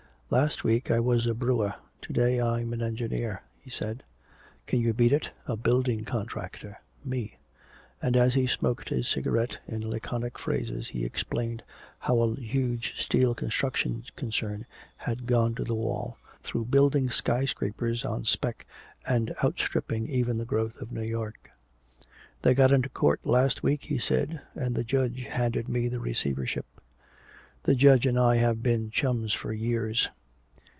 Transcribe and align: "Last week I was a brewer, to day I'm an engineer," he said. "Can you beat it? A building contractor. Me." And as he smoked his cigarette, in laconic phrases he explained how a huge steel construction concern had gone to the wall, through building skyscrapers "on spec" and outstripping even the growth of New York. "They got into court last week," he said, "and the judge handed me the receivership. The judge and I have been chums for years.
"Last 0.33 0.63
week 0.63 0.89
I 0.89 1.01
was 1.01 1.27
a 1.27 1.33
brewer, 1.33 1.73
to 2.03 2.13
day 2.13 2.39
I'm 2.39 2.71
an 2.71 2.81
engineer," 2.81 3.41
he 3.59 3.69
said. 3.69 4.01
"Can 4.65 4.79
you 4.79 4.93
beat 4.93 5.11
it? 5.11 5.29
A 5.45 5.57
building 5.57 6.05
contractor. 6.05 6.79
Me." 7.03 7.35
And 8.01 8.15
as 8.15 8.33
he 8.33 8.47
smoked 8.47 8.87
his 8.87 9.09
cigarette, 9.09 9.57
in 9.67 9.81
laconic 9.85 10.39
phrases 10.39 10.87
he 10.87 11.03
explained 11.03 11.63
how 11.99 12.17
a 12.21 12.35
huge 12.35 12.93
steel 12.97 13.35
construction 13.35 14.05
concern 14.15 14.65
had 14.95 15.25
gone 15.27 15.53
to 15.55 15.65
the 15.65 15.75
wall, 15.75 16.17
through 16.43 16.63
building 16.63 17.09
skyscrapers 17.09 18.05
"on 18.05 18.23
spec" 18.23 18.65
and 19.05 19.35
outstripping 19.43 20.07
even 20.07 20.37
the 20.37 20.45
growth 20.45 20.77
of 20.79 20.93
New 20.93 21.03
York. 21.03 21.49
"They 22.41 22.53
got 22.53 22.71
into 22.71 22.87
court 22.87 23.19
last 23.25 23.63
week," 23.63 23.83
he 23.83 23.97
said, 23.97 24.39
"and 24.55 24.75
the 24.77 24.85
judge 24.85 25.23
handed 25.25 25.67
me 25.67 25.89
the 25.89 25.99
receivership. 25.99 26.67
The 27.63 27.75
judge 27.75 28.05
and 28.05 28.17
I 28.17 28.37
have 28.37 28.63
been 28.63 28.91
chums 28.91 29.33
for 29.33 29.51
years. 29.51 30.07